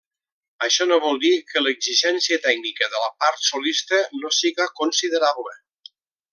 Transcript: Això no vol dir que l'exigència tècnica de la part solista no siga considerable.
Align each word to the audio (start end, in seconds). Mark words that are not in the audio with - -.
Això 0.67 0.87
no 0.91 0.95
vol 1.03 1.19
dir 1.25 1.33
que 1.49 1.61
l'exigència 1.63 2.39
tècnica 2.47 2.89
de 2.95 3.03
la 3.05 3.11
part 3.25 3.47
solista 3.51 4.03
no 4.25 4.35
siga 4.41 4.71
considerable. 4.83 5.59